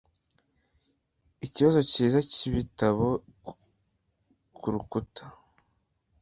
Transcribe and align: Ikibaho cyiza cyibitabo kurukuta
Ikibaho 1.45 1.81
cyiza 1.91 2.19
cyibitabo 2.31 3.07
kurukuta 4.57 5.23